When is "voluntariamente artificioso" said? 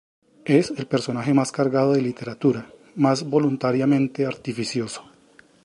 3.23-5.03